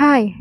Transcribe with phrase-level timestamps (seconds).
[0.00, 0.32] Hai,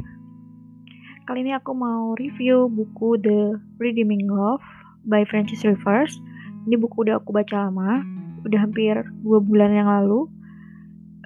[1.28, 4.64] kali ini aku mau review buku The Redeeming Love
[5.04, 6.16] by Francis Rivers.
[6.64, 8.00] Ini buku udah aku baca lama,
[8.48, 10.32] udah hampir dua bulan yang lalu.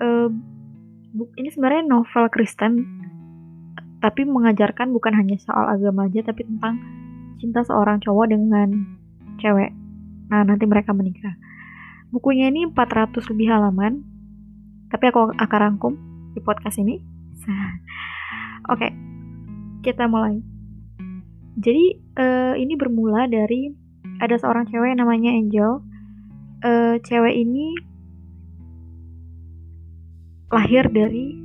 [0.01, 0.33] Uh,
[1.37, 2.81] ini sebenarnya novel Kristen,
[4.01, 6.81] tapi mengajarkan bukan hanya soal agama aja, tapi tentang
[7.37, 8.97] cinta seorang cowok dengan
[9.45, 9.77] cewek.
[10.33, 11.37] Nah, nanti mereka menikah.
[12.09, 14.01] Bukunya ini 400 lebih halaman,
[14.89, 15.93] tapi aku akan rangkum
[16.33, 16.97] di podcast ini.
[18.71, 18.91] Oke, okay,
[19.83, 20.39] kita mulai.
[21.59, 23.75] Jadi uh, ini bermula dari
[24.23, 25.83] ada seorang cewek namanya Angel.
[26.63, 27.75] Uh, cewek ini
[30.47, 31.35] lahir dari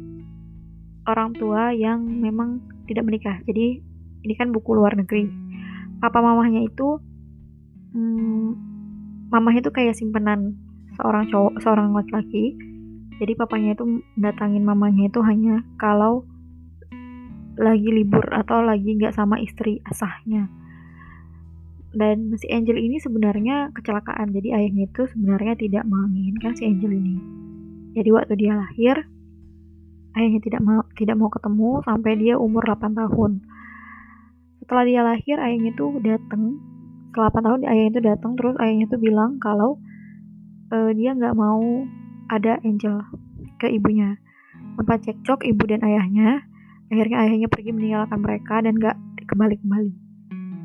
[1.08, 3.40] orang tua yang memang tidak menikah.
[3.48, 3.80] Jadi
[4.22, 5.26] ini kan buku luar negeri.
[5.98, 7.02] Papa mamahnya itu,
[7.96, 8.48] hmm,
[9.32, 10.54] mamahnya itu kayak simpenan
[11.00, 12.54] seorang cowok, seorang laki-laki.
[13.18, 16.27] Jadi papanya itu datangin mamanya itu hanya kalau
[17.58, 20.46] lagi libur atau lagi nggak sama istri asahnya.
[21.92, 24.30] Dan si Angel ini sebenarnya kecelakaan.
[24.30, 27.16] Jadi ayahnya itu sebenarnya tidak menginginkan si Angel ini.
[27.98, 29.08] Jadi waktu dia lahir
[30.14, 33.42] ayahnya tidak mau tidak mau ketemu sampai dia umur 8 tahun.
[34.62, 36.62] Setelah dia lahir ayahnya itu datang
[37.10, 39.80] setelah 8 tahun ayahnya itu datang terus ayahnya itu bilang kalau
[40.70, 41.88] uh, dia nggak mau
[42.28, 43.02] ada Angel
[43.58, 44.20] ke ibunya.
[44.78, 46.46] Tanpa cekcok ibu dan ayahnya
[46.88, 48.96] Akhirnya ayahnya pergi meninggalkan mereka dan gak
[49.28, 49.92] kembali-kembali.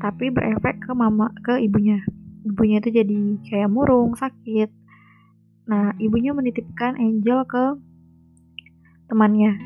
[0.00, 2.00] Tapi berefek ke mama, ke ibunya.
[2.44, 4.68] Ibunya itu jadi kayak murung, sakit.
[5.68, 7.64] Nah, ibunya menitipkan Angel ke
[9.08, 9.56] temannya.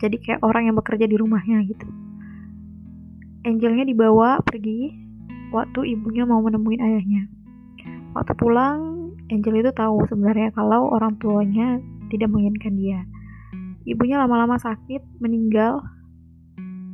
[0.00, 1.88] Jadi kayak orang yang bekerja di rumahnya gitu.
[3.44, 4.92] Angelnya dibawa pergi
[5.52, 7.22] waktu ibunya mau menemuin ayahnya.
[8.16, 13.00] Waktu pulang, Angel itu tahu sebenarnya kalau orang tuanya tidak menginginkan dia.
[13.88, 15.80] Ibunya lama-lama sakit, meninggal,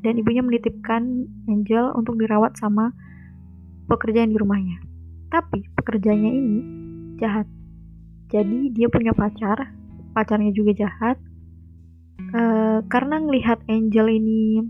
[0.06, 2.94] dan ibunya menitipkan Angel untuk dirawat sama
[3.90, 4.78] pekerjaan di rumahnya.
[5.34, 6.58] Tapi pekerjaannya ini
[7.18, 7.50] jahat.
[8.30, 9.74] Jadi dia punya pacar,
[10.14, 11.18] pacarnya juga jahat.
[12.30, 14.62] Uh, karena ngelihat Angel ini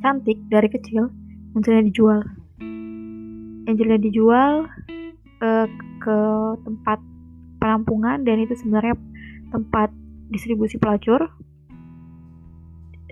[0.00, 1.12] cantik dari kecil,
[1.52, 2.20] Angelnya dijual.
[3.68, 4.64] Angelnya dijual
[5.44, 5.66] uh,
[6.00, 6.18] ke
[6.64, 6.98] tempat
[7.60, 8.96] penampungan dan itu sebenarnya
[9.52, 9.92] tempat
[10.30, 11.28] distribusi pelacur.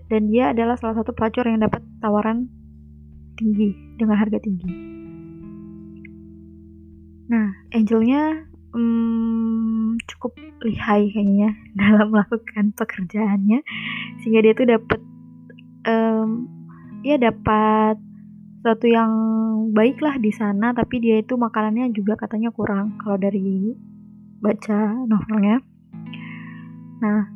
[0.09, 2.49] Dan dia adalah salah satu pelacur yang dapat tawaran
[3.37, 4.71] tinggi dengan harga tinggi.
[7.29, 10.33] Nah, Angelnya hmm, cukup
[10.65, 13.61] lihai kayaknya dalam melakukan pekerjaannya.
[14.25, 15.01] Sehingga dia tuh dapat
[15.85, 16.49] um,
[17.05, 18.01] ya dapat
[18.59, 19.13] sesuatu yang
[19.71, 23.73] baik lah di sana tapi dia itu makanannya juga katanya kurang kalau dari
[24.43, 25.63] baca novelnya
[26.99, 27.31] Nah,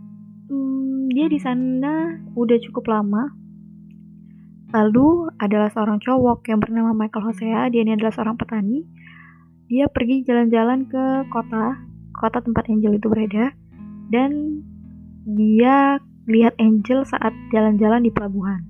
[0.51, 3.31] hmm, dia di sana udah cukup lama.
[4.73, 7.69] Lalu adalah seorang cowok yang bernama Michael Hosea.
[7.71, 8.83] Dia ini adalah seorang petani.
[9.69, 11.79] Dia pergi jalan-jalan ke kota,
[12.17, 13.53] kota tempat Angel itu berada,
[14.11, 14.61] dan
[15.25, 18.67] dia lihat Angel saat jalan-jalan di pelabuhan.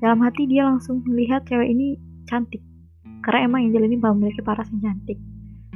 [0.00, 1.96] Dalam hati dia langsung melihat cewek ini
[2.26, 2.60] cantik,
[3.22, 5.18] karena emang Angel ini memiliki paras yang cantik.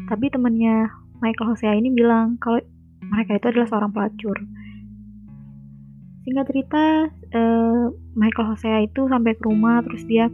[0.09, 0.89] Tapi temannya
[1.21, 2.59] Michael Hosea ini bilang kalau
[3.03, 4.37] mereka itu adalah seorang pelacur.
[6.27, 10.29] Singkat cerita, uh, Michael Hosea itu sampai ke rumah terus dia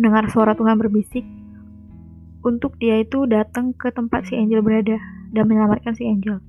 [0.00, 1.22] mendengar suara Tuhan berbisik
[2.40, 4.96] untuk dia itu datang ke tempat si Angel berada
[5.30, 6.40] dan menyelamatkan si Angel.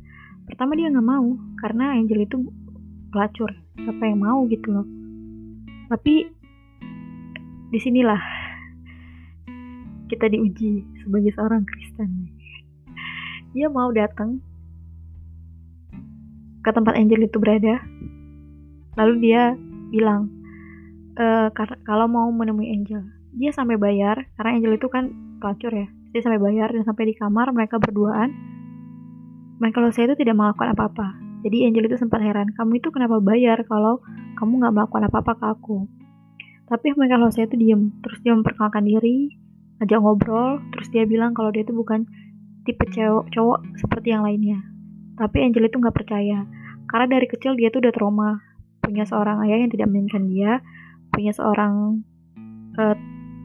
[0.48, 2.48] Pertama dia nggak mau karena Angel itu
[3.12, 3.52] pelacur.
[3.76, 4.88] Siapa yang mau gitu loh.
[5.92, 6.32] Tapi
[7.72, 8.20] di sinilah
[10.08, 12.32] kita diuji sebagai seorang Kristen.
[13.52, 14.40] Dia mau datang
[16.62, 17.82] ke tempat Angel itu berada.
[18.98, 19.54] Lalu dia
[19.90, 20.30] bilang,
[21.18, 21.50] e,
[21.86, 23.02] kalau mau menemui Angel,
[23.36, 25.12] dia sampai bayar karena Angel itu kan
[25.42, 25.88] pelacur ya.
[26.12, 28.36] Dia sampai bayar dan sampai di kamar mereka berduaan.
[29.62, 31.08] Michael saya itu tidak melakukan apa-apa.
[31.42, 34.02] Jadi Angel itu sempat heran, kamu itu kenapa bayar kalau
[34.38, 35.78] kamu nggak melakukan apa-apa ke aku?
[36.70, 39.34] Tapi Michael saya itu diem, terus dia memperkenalkan diri,
[39.82, 42.06] ajak ngobrol, terus dia bilang kalau dia itu bukan
[42.64, 44.62] tipe cowok, cowok seperti yang lainnya.
[45.18, 46.46] Tapi Angel itu nggak percaya.
[46.92, 48.44] Karena dari kecil dia tuh udah trauma.
[48.84, 50.52] Punya seorang ayah yang tidak menginginkan dia.
[51.16, 52.04] Punya seorang
[52.76, 52.96] uh,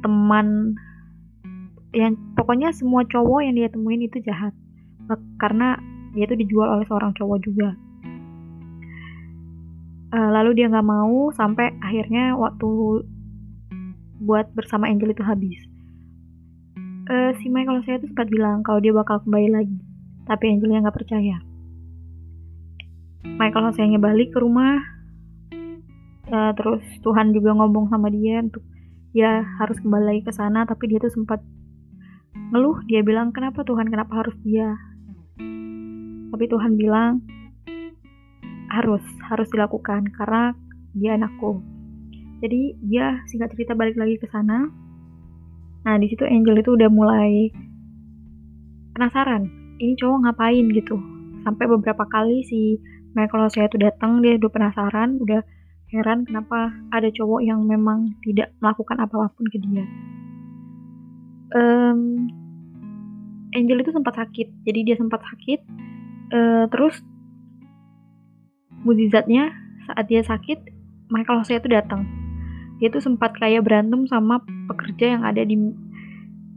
[0.02, 0.75] teman
[1.94, 4.50] yang pokoknya semua cowok yang dia temuin itu jahat.
[5.38, 5.78] Karena
[6.19, 7.70] dia tuh dijual oleh seorang cowok juga.
[10.10, 12.66] Uh, lalu dia nggak mau sampai akhirnya waktu
[14.19, 15.60] buat bersama Angel itu habis.
[17.06, 19.78] Uh, si Michael saya tuh sempat bilang kalau dia bakal kembali lagi,
[20.26, 21.38] tapi Angelnya nggak percaya.
[23.34, 24.78] Michael Hosea balik ke rumah.
[26.31, 28.62] Uh, terus Tuhan juga ngomong sama dia untuk
[29.11, 31.43] dia harus kembali lagi ke sana tapi dia tuh sempat
[32.55, 32.78] ngeluh.
[32.87, 33.90] Dia bilang kenapa Tuhan?
[33.90, 34.78] Kenapa harus dia?
[36.31, 37.26] Tapi Tuhan bilang
[38.70, 40.55] harus harus dilakukan karena
[40.94, 41.58] dia anakku.
[42.46, 44.70] Jadi dia singkat cerita balik lagi ke sana.
[45.82, 47.50] Nah di situ Angel itu udah mulai
[48.94, 50.64] penasaran ini cowok ngapain?
[50.73, 50.96] gitu.
[51.44, 52.81] Sampai beberapa kali si
[53.16, 55.40] Michael saya tuh datang dia udah penasaran udah
[55.88, 59.88] heran kenapa ada cowok yang memang tidak melakukan apa-apapun ke dia.
[61.56, 62.28] Um,
[63.56, 65.64] Angel itu sempat sakit jadi dia sempat sakit.
[66.26, 67.00] Uh, terus
[68.84, 69.54] mujizatnya
[69.88, 70.58] saat dia sakit
[71.08, 72.04] Michael saya itu datang.
[72.76, 75.56] Dia tuh sempat kayak berantem sama pekerja yang ada di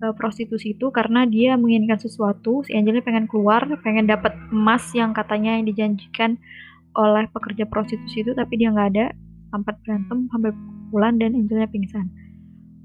[0.04, 5.12] uh, prostitusi itu karena dia menginginkan sesuatu si Angelnya pengen keluar pengen dapat emas yang
[5.12, 6.40] katanya yang dijanjikan
[6.98, 9.06] oleh pekerja prostitusi itu tapi dia nggak ada
[9.50, 10.52] sempat berantem sampai
[10.90, 12.10] pulang dan Angelnya pingsan.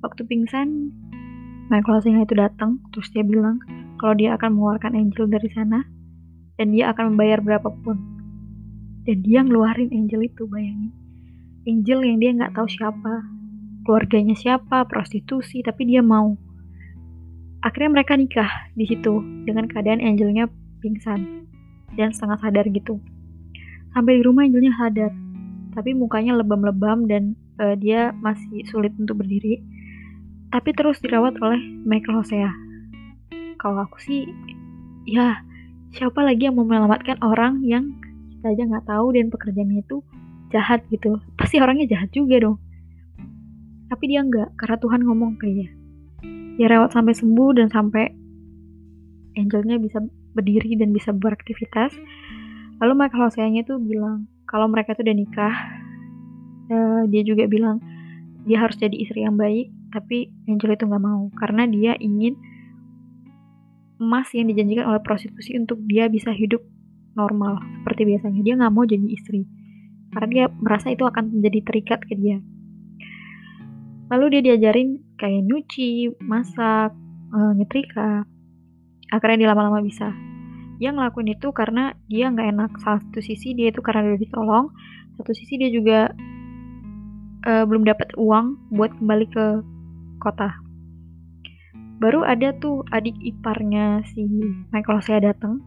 [0.04, 0.92] Waktu pingsan
[1.72, 3.56] Michael Singa itu datang terus dia bilang
[3.96, 5.80] kalau dia akan mengeluarkan Angel dari sana
[6.60, 7.96] dan dia akan membayar berapapun.
[9.04, 10.92] Dan dia ngeluarin Angel itu bayangin.
[11.64, 13.24] Angel yang dia nggak tahu siapa,
[13.88, 16.36] keluarganya siapa, prostitusi, tapi dia mau.
[17.64, 20.52] Akhirnya mereka nikah di situ dengan keadaan Angelnya
[20.84, 21.48] pingsan
[21.96, 23.00] dan setengah sadar gitu.
[23.96, 25.08] Sampai di rumah Angelnya sadar,
[25.72, 29.64] tapi mukanya lebam-lebam dan uh, dia masih sulit untuk berdiri.
[30.52, 31.58] Tapi terus dirawat oleh
[31.88, 32.52] Michael Hosea.
[33.56, 34.28] Kalau aku sih,
[35.08, 35.40] ya
[35.96, 37.96] siapa lagi yang mau menyelamatkan orang yang
[38.34, 40.04] kita aja nggak tahu dan pekerjaannya itu
[40.50, 42.58] jahat gitu pasti orangnya jahat juga dong
[43.88, 45.70] tapi dia enggak karena Tuhan ngomong ke dia
[46.56, 48.10] dia rawat sampai sembuh dan sampai
[49.34, 49.98] angelnya bisa
[50.34, 51.94] berdiri dan bisa beraktivitas
[52.82, 55.56] lalu Michael Hosea-nya tuh bilang kalau mereka tuh udah nikah
[56.70, 57.82] uh, dia juga bilang
[58.44, 62.34] dia harus jadi istri yang baik tapi Angel itu nggak mau karena dia ingin
[64.02, 66.60] emas yang dijanjikan oleh prostitusi untuk dia bisa hidup
[67.14, 69.46] normal seperti biasanya dia nggak mau jadi istri
[70.14, 72.38] karena dia merasa itu akan menjadi terikat ke dia.
[74.14, 76.92] Lalu dia diajarin kayak nyuci, masak,
[77.34, 78.26] uh, nyetrika.
[79.10, 80.10] Akhirnya dia lama-lama bisa.
[80.82, 82.70] Dia ngelakuin itu karena dia nggak enak.
[82.82, 84.66] Satu sisi dia itu karena udah ditolong,
[85.20, 86.10] satu sisi dia juga
[87.46, 89.46] uh, belum dapat uang buat kembali ke
[90.18, 90.50] kota.
[92.02, 94.26] Baru ada tuh adik iparnya si
[94.74, 95.62] Michael saya datang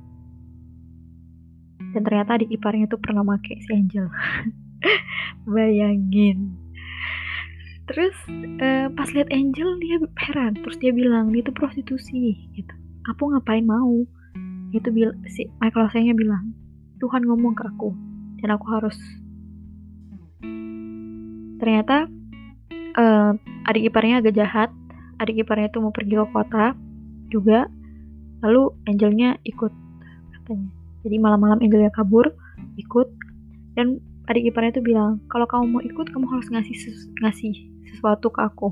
[1.96, 4.06] dan ternyata adik iparnya tuh pernah make si Angel
[5.50, 6.67] bayangin
[7.88, 8.16] terus
[8.60, 9.98] uh, pas lihat Angel dia
[10.28, 10.60] heran.
[10.60, 12.74] Terus dia bilang dia tuh prostitusi gitu.
[13.08, 14.04] Aku ngapain mau?
[14.76, 16.52] Itu bil si Michael Osenya bilang
[17.00, 17.96] Tuhan ngomong ke aku
[18.44, 18.98] dan aku harus.
[21.58, 22.12] Ternyata
[23.00, 23.32] uh,
[23.72, 24.70] adik iparnya agak jahat.
[25.18, 26.76] Adik iparnya tuh mau pergi ke kota
[27.32, 27.72] juga.
[28.44, 29.74] Lalu Angelnya ikut
[30.36, 30.70] katanya.
[31.08, 32.28] Jadi malam-malam Angelnya kabur
[32.76, 33.08] ikut.
[33.74, 36.76] Dan adik iparnya itu bilang kalau kamu mau ikut kamu harus ngasih
[37.24, 38.70] ngasih sesuatu ke aku.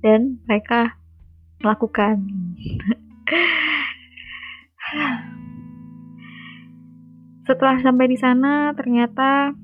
[0.00, 0.96] Dan mereka
[1.60, 2.26] melakukan.
[7.46, 9.54] Setelah sampai di sana ternyata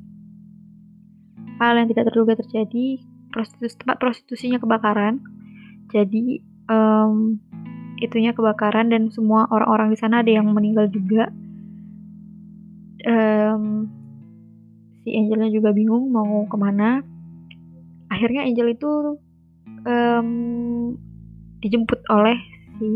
[1.59, 3.03] hal yang tidak terduga terjadi.
[3.33, 5.25] Prostitusi tempat prostitusinya kebakaran.
[5.88, 7.41] Jadi um,
[8.03, 11.33] itunya kebakaran dan semua orang-orang di sana ada yang meninggal juga.
[13.03, 13.91] Um,
[15.03, 17.03] si Angelnya juga bingung mau ke mana
[18.12, 19.16] akhirnya Angel itu
[19.88, 20.28] um,
[21.64, 22.37] dijemput oleh
[22.76, 22.88] si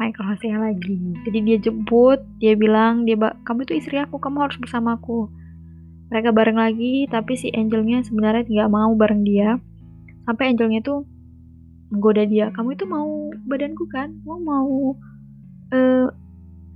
[0.00, 0.96] Michael Hosea lagi.
[1.28, 5.28] Jadi dia jemput dia bilang dia kamu itu istri aku kamu harus bersamaku
[6.08, 9.60] mereka bareng lagi tapi si Angelnya sebenarnya nggak mau bareng dia.
[10.24, 11.04] Sampai Angelnya tuh
[11.92, 14.16] menggoda dia kamu itu mau badanku kan?
[14.24, 14.96] Kamu mau
[15.70, 16.08] uh,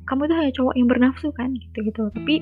[0.06, 1.56] kamu itu hanya cowok yang bernafsu kan?
[1.56, 2.38] Gitu gitu tapi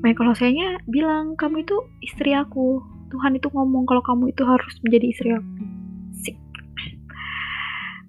[0.00, 5.06] Michael Hosea bilang kamu itu istri aku Tuhan itu ngomong kalau kamu itu harus menjadi
[5.10, 5.50] istri aku
[6.22, 6.36] Sik.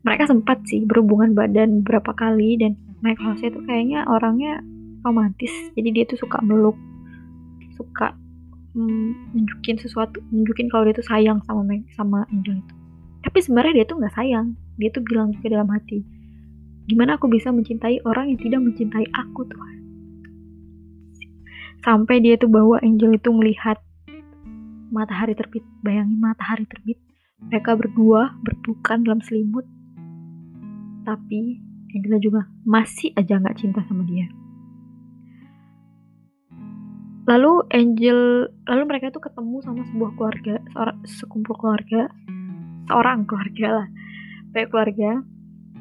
[0.01, 2.75] mereka sempat sih berhubungan badan beberapa kali dan
[3.05, 4.63] Michael Hosea itu kayaknya orangnya
[5.05, 6.75] romantis jadi dia tuh suka meluk
[7.77, 8.17] suka
[8.73, 11.61] mm, nunjukin sesuatu nunjukin kalau dia tuh sayang sama
[11.93, 12.73] sama Angel itu
[13.21, 16.17] tapi sebenarnya dia tuh nggak sayang dia tuh bilang juga dalam hati
[16.87, 19.75] Gimana aku bisa mencintai orang yang tidak mencintai aku Tuhan?
[21.83, 23.75] Sampai dia tuh bawa Angel itu melihat
[24.89, 25.63] matahari terbit.
[25.83, 26.99] Bayangin matahari terbit.
[27.43, 29.65] Mereka berdua berpelukan dalam selimut.
[31.05, 31.63] Tapi
[31.95, 34.27] Angela juga masih aja nggak cinta sama dia.
[37.27, 42.07] lalu Angel lalu mereka tuh ketemu sama sebuah keluarga seorang sekumpul keluarga
[42.87, 43.87] seorang keluarga lah
[44.55, 45.09] kayak keluarga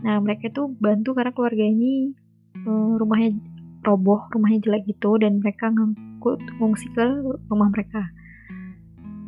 [0.02, 2.18] nah mereka tuh bantu karena keluarga ini
[2.66, 3.38] um, rumahnya
[3.86, 7.06] roboh rumahnya jelek gitu dan mereka ngangkut ngungsi ke
[7.46, 8.02] rumah mereka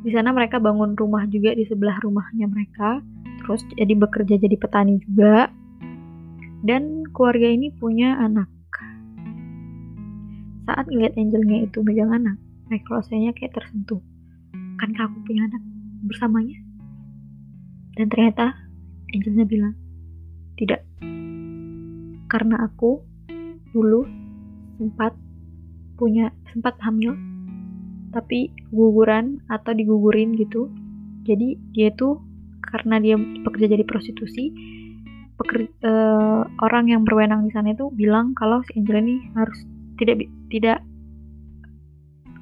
[0.02, 3.02] di sana mereka bangun rumah juga di sebelah rumahnya mereka
[3.42, 5.50] terus jadi bekerja jadi petani juga
[6.62, 8.50] dan keluarga ini punya anak
[10.68, 12.36] saat ngeliat Angelnya itu megang anak,
[12.68, 14.04] Michael rasanya kayak tersentuh.
[14.76, 15.64] Kan aku punya anak
[16.04, 16.60] bersamanya?
[17.96, 18.52] Dan ternyata
[19.16, 19.74] Angelnya bilang,
[20.60, 20.84] tidak.
[22.28, 23.00] Karena aku
[23.72, 24.04] dulu
[24.76, 25.16] sempat
[25.96, 27.16] punya sempat hamil
[28.12, 30.72] tapi guguran atau digugurin gitu.
[31.28, 32.20] Jadi dia tuh
[32.64, 34.52] karena dia bekerja jadi prostitusi
[35.38, 39.58] pekerja, uh, eh, orang yang berwenang di sana itu bilang kalau si Angel ini harus
[39.96, 40.78] tidak tidak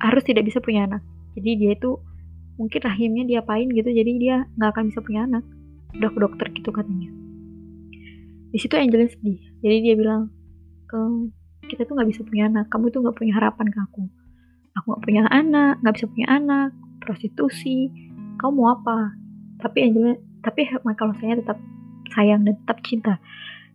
[0.01, 1.05] harus tidak bisa punya anak.
[1.37, 2.01] Jadi dia itu
[2.57, 5.45] mungkin rahimnya diapain gitu jadi dia nggak akan bisa punya anak.
[5.97, 7.11] Udah ke dokter gitu katanya.
[8.53, 9.41] Di situ Angelina sedih.
[9.61, 10.33] Jadi dia bilang
[10.97, 11.37] ehm,
[11.69, 12.73] kita tuh nggak bisa punya anak.
[12.73, 14.09] Kamu tuh nggak punya harapan ke aku
[14.77, 16.69] aku nggak punya anak nggak bisa punya anak
[17.01, 17.91] prostitusi
[18.37, 19.17] kamu mau apa?
[19.65, 21.59] Tapi Angelina tapi kalau saya tetap
[22.15, 23.15] sayang dan tetap cinta.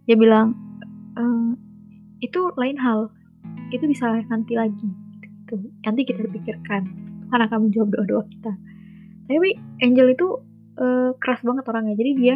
[0.07, 0.55] Dia bilang
[1.17, 1.57] ehm,
[2.23, 3.11] itu lain hal.
[3.73, 4.89] Itu bisa nanti lagi.
[5.19, 5.55] Gitu.
[5.83, 6.87] Nanti kita pikirkan.
[7.27, 8.53] Karena kamu jawab doa-doa kita.
[9.27, 10.27] Tapi Angel itu
[10.75, 11.95] uh, keras banget orangnya.
[11.95, 12.35] Jadi dia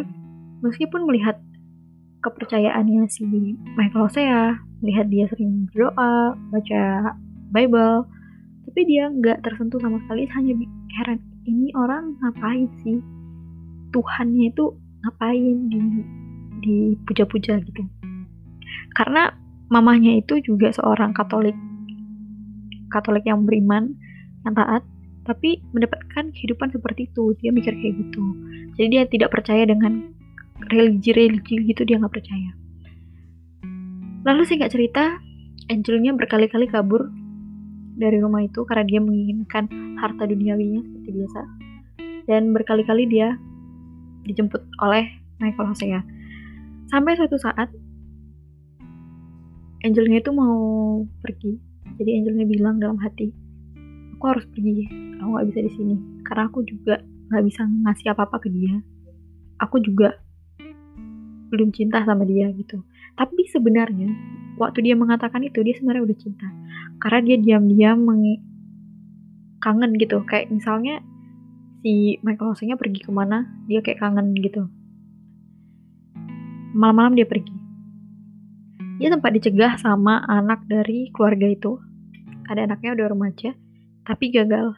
[0.64, 1.36] meskipun melihat
[2.24, 3.22] kepercayaannya si
[3.76, 6.82] Michael Hosea melihat dia sering berdoa baca
[7.52, 8.08] Bible
[8.76, 10.52] tapi dia nggak tersentuh sama sekali hanya
[11.00, 11.16] heran
[11.48, 13.00] ini orang ngapain sih?
[13.88, 15.80] Tuhannya itu ngapain di
[16.60, 16.76] di
[17.08, 17.88] puja-puja gitu?
[18.92, 19.32] Karena
[19.72, 21.56] mamahnya itu juga seorang Katolik
[22.92, 23.96] Katolik yang beriman
[24.44, 24.84] yang taat
[25.24, 27.32] tapi mendapatkan kehidupan seperti itu.
[27.40, 28.24] Dia mikir kayak gitu.
[28.76, 30.04] Jadi dia tidak percaya dengan
[30.68, 32.52] religi-religi gitu dia nggak percaya.
[34.28, 35.16] Lalu sih nggak cerita
[35.72, 37.08] Angelnya berkali-kali kabur
[37.96, 39.64] dari rumah itu karena dia menginginkan
[39.96, 41.40] harta duniawinya seperti biasa.
[42.28, 43.34] Dan berkali-kali dia
[44.28, 45.06] dijemput oleh
[45.40, 46.00] Michael Hosea
[46.90, 47.70] sampai suatu saat
[49.84, 50.58] Angelnya itu mau
[51.22, 51.56] pergi.
[51.96, 53.30] Jadi Angelnya bilang dalam hati
[54.16, 54.88] aku harus pergi
[55.20, 55.96] aku nggak bisa di sini.
[56.26, 56.98] Karena aku juga
[57.30, 58.82] nggak bisa ngasih apa apa ke dia.
[59.62, 60.12] Aku juga
[61.48, 62.82] belum cinta sama dia gitu
[63.16, 64.12] tapi sebenarnya
[64.60, 66.48] waktu dia mengatakan itu dia sebenarnya udah cinta
[67.00, 68.04] karena dia diam-diam
[69.60, 71.02] kangen gitu kayak misalnya
[71.80, 74.68] si Michael Hosenya pergi ke mana dia kayak kangen gitu
[76.76, 77.56] malam-malam dia pergi
[78.96, 81.76] dia sempat dicegah sama anak dari keluarga itu.
[82.48, 83.50] Ada anaknya udah remaja,
[84.08, 84.72] tapi gagal.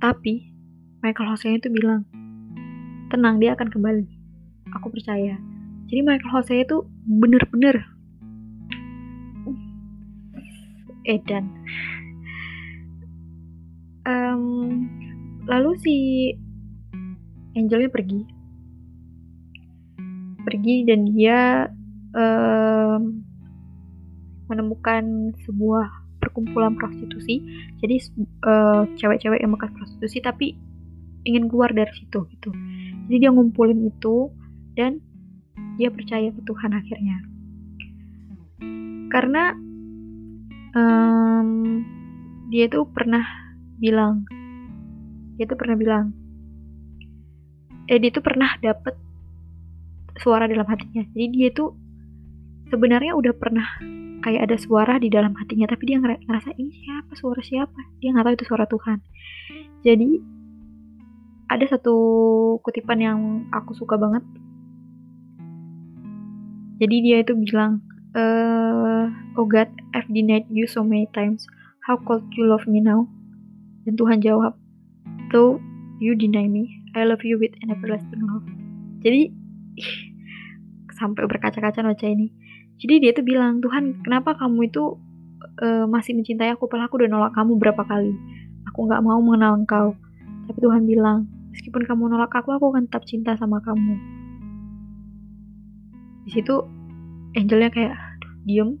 [0.00, 0.48] Tapi
[1.04, 2.08] Michael Hosea itu bilang,
[3.12, 4.08] tenang dia akan kembali.
[4.80, 5.36] Aku percaya.
[5.90, 7.82] Jadi Michael Hosea itu bener-bener
[11.02, 11.50] edan.
[14.06, 14.86] Um,
[15.50, 15.96] lalu si
[17.58, 18.22] Angelnya pergi,
[20.46, 21.66] pergi dan dia
[22.14, 23.26] um,
[24.46, 25.90] menemukan sebuah
[26.22, 27.42] perkumpulan prostitusi.
[27.82, 27.96] Jadi
[28.46, 30.54] uh, cewek-cewek yang bekas prostitusi tapi
[31.26, 32.54] ingin keluar dari situ gitu.
[33.10, 34.30] Jadi dia ngumpulin itu
[34.78, 35.02] dan
[35.78, 37.16] dia percaya ke Tuhan akhirnya.
[39.10, 39.54] Karena
[40.74, 41.50] um,
[42.50, 43.22] dia tuh pernah
[43.80, 44.26] bilang
[45.38, 46.04] dia tuh pernah bilang
[47.88, 48.94] eh dia tuh pernah dapet
[50.20, 51.02] suara dalam hatinya.
[51.10, 51.74] Jadi dia tuh
[52.70, 53.66] sebenarnya udah pernah
[54.20, 57.12] kayak ada suara di dalam hatinya tapi dia ngerasa ini siapa?
[57.16, 57.80] Suara siapa?
[57.98, 58.98] Dia nggak tahu itu suara Tuhan.
[59.80, 60.10] Jadi
[61.50, 61.96] ada satu
[62.62, 63.18] kutipan yang
[63.50, 64.22] aku suka banget
[66.80, 67.84] jadi dia itu bilang
[68.16, 71.44] uh, oh God I've denied you so many times.
[71.84, 73.04] How could you love me now?
[73.84, 74.56] Dan Tuhan jawab
[75.28, 75.60] though
[76.00, 78.48] you deny me I love you with an everlasting love.
[79.04, 79.28] Jadi
[80.98, 82.32] sampai berkaca-kaca baca ini.
[82.80, 84.96] Jadi dia tuh bilang Tuhan kenapa kamu itu
[85.60, 86.64] uh, masih mencintai aku?
[86.64, 88.16] Padahal aku udah nolak kamu berapa kali.
[88.72, 89.92] Aku nggak mau mengenal engkau.
[90.48, 94.19] Tapi Tuhan bilang meskipun kamu nolak aku aku akan tetap cinta sama kamu
[96.30, 96.62] di situ
[97.34, 97.98] Angelnya kayak
[98.46, 98.78] diem.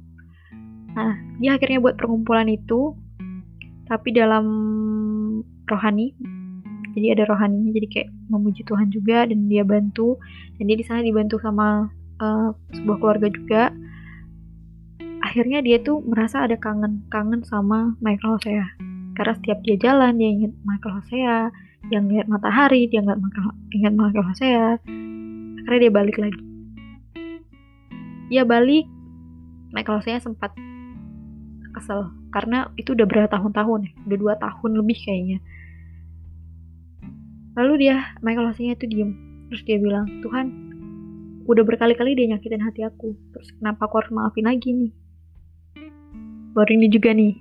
[0.94, 2.94] Nah dia akhirnya buat perkumpulan itu
[3.90, 4.46] tapi dalam
[5.66, 6.14] rohani.
[6.94, 10.18] Jadi ada rohaninya jadi kayak memuji Tuhan juga dan dia bantu.
[10.58, 13.62] Dan dia di sana dibantu sama uh, sebuah keluarga juga.
[15.22, 18.66] Akhirnya dia tuh merasa ada kangen kangen sama Michael Hosea.
[19.14, 21.38] Karena setiap dia jalan dia ingat Michael Hosea.
[21.94, 24.66] Yang lihat matahari dia nggak Michael ingat Michael Hosea.
[25.62, 26.49] Akhirnya dia balik lagi
[28.30, 28.86] dia balik.
[29.70, 30.50] Michael sempat
[31.70, 35.38] kesel karena itu udah berapa tahun-tahun ya udah dua tahun lebih kayaknya.
[37.58, 39.10] Lalu dia Michael Hosea itu diem.
[39.50, 40.46] Terus dia bilang Tuhan
[41.50, 43.18] udah berkali-kali dia nyakitin hati aku.
[43.34, 44.92] Terus kenapa aku harus maafin lagi nih?
[46.54, 47.34] Baru ini juga nih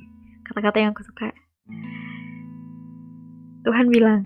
[0.46, 1.30] kata-kata yang aku suka.
[3.66, 4.26] Tuhan bilang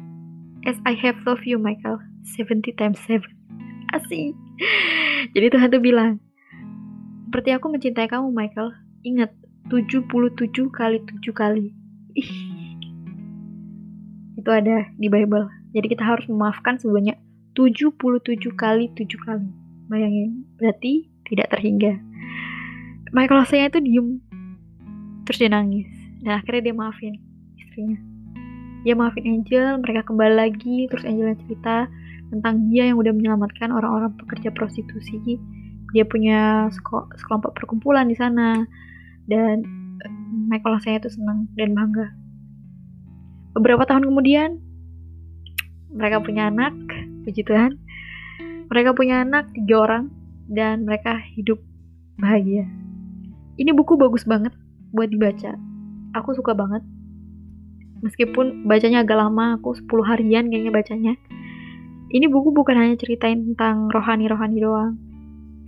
[0.64, 3.24] as I have loved you Michael 70 times 7
[3.96, 4.32] asik.
[5.36, 6.24] Jadi Tuhan tuh bilang
[7.34, 9.34] seperti aku mencintai kamu Michael ingat
[9.74, 11.74] 77 kali 7 kali.
[14.38, 15.50] Itu ada di Bible.
[15.74, 17.18] Jadi kita harus memaafkan sebanyak
[17.58, 19.50] 77 kali 7 kali.
[19.90, 21.98] Bayangin, berarti tidak terhingga.
[23.10, 24.22] Michael saya itu diem.
[25.26, 25.90] Terus dia nangis.
[26.22, 27.18] Dan akhirnya dia maafin
[27.58, 27.98] istrinya.
[28.86, 30.86] Dia maafin Angel, mereka kembali lagi.
[30.86, 31.90] Terus Angel cerita
[32.30, 35.42] tentang dia yang udah menyelamatkan orang-orang pekerja prostitusi.
[35.94, 36.68] Dia punya
[37.16, 38.66] sekelompok perkumpulan di sana
[39.30, 39.62] dan
[40.02, 40.14] eh,
[40.50, 42.10] Michael saya itu senang dan bangga.
[43.54, 44.58] Beberapa tahun kemudian
[45.94, 46.74] mereka punya anak,
[47.24, 47.78] puji Tuhan.
[48.74, 50.06] Mereka punya anak tiga orang
[50.50, 51.62] dan mereka hidup
[52.18, 52.66] bahagia.
[53.62, 54.50] Ini buku bagus banget
[54.90, 55.54] buat dibaca.
[56.18, 56.82] Aku suka banget.
[58.02, 61.14] Meskipun bacanya agak lama, aku 10 harian kayaknya bacanya.
[62.14, 64.98] Ini buku bukan hanya ceritain tentang rohani-rohani doang,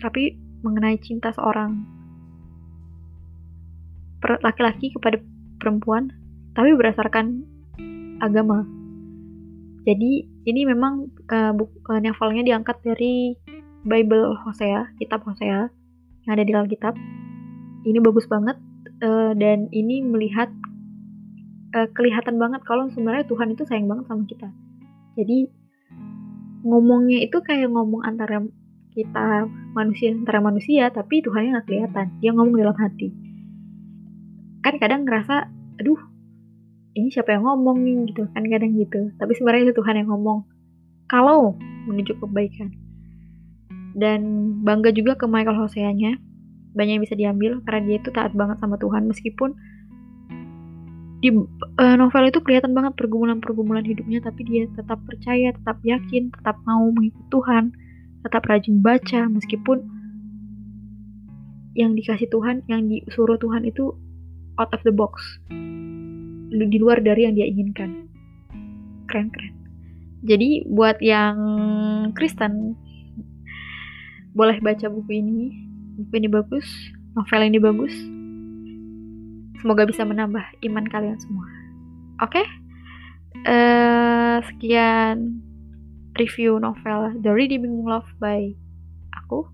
[0.02, 0.36] tapi
[0.66, 1.86] mengenai cinta seorang
[4.42, 5.22] laki-laki kepada
[5.62, 6.10] perempuan,
[6.58, 7.46] tapi berdasarkan
[8.20, 8.66] agama.
[9.86, 13.38] Jadi ini memang uh, buku, uh, novelnya diangkat dari
[13.86, 15.70] Bible Hosea, kitab Hosea
[16.26, 16.98] yang ada di Alkitab.
[17.86, 18.58] Ini bagus banget
[19.06, 20.50] uh, dan ini melihat
[21.78, 24.50] uh, kelihatan banget kalau sebenarnya Tuhan itu sayang banget sama kita.
[25.22, 25.54] Jadi
[26.66, 28.42] ngomongnya itu kayak ngomong antara
[28.96, 32.08] kita manusia antara manusia, tapi Tuhannya nggak kelihatan.
[32.24, 33.12] Dia ngomong dalam hati.
[34.64, 36.00] Kan kadang ngerasa aduh
[36.96, 37.96] ini siapa yang ngomong nih?
[38.10, 39.12] Gitu kan kadang gitu.
[39.20, 40.48] Tapi sebenarnya itu Tuhan yang ngomong.
[41.12, 41.60] Kalau
[41.92, 42.72] menuju kebaikan.
[43.96, 44.22] Dan
[44.64, 46.16] bangga juga ke Michael Hoseanya.
[46.76, 49.12] Banyak yang bisa diambil karena dia itu taat banget sama Tuhan.
[49.12, 49.56] Meskipun
[51.24, 56.60] di uh, novel itu kelihatan banget pergumulan-pergumulan hidupnya tapi dia tetap percaya, tetap yakin, tetap
[56.68, 57.74] mau mengikut Tuhan,
[58.26, 59.86] tetap rajin baca meskipun
[61.78, 63.94] yang dikasih Tuhan, yang disuruh Tuhan itu
[64.58, 65.22] out of the box.
[66.50, 68.10] Di luar dari yang dia inginkan.
[69.06, 69.56] Keren keren
[70.26, 71.38] jadi buat yang
[72.18, 72.74] Kristen
[74.34, 75.54] boleh baca buku ini.
[75.96, 76.66] Buku ini bagus
[77.14, 77.94] novel ini bagus.
[79.62, 81.46] Semoga bisa menambah iman kalian semua.
[82.26, 82.42] Oke?
[82.42, 82.46] Okay?
[83.46, 85.42] uh, eh, sekian
[86.20, 88.56] review novel The Redeeming Love by
[89.16, 89.48] aku.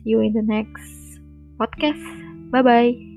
[0.00, 1.20] See you in the next
[1.58, 2.02] podcast.
[2.50, 3.07] Bye bye